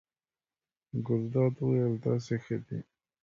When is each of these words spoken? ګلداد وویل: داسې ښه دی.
ګلداد 1.05 1.53
وویل: 1.59 1.93
داسې 2.05 2.35
ښه 2.43 2.57
دی. 2.65 2.79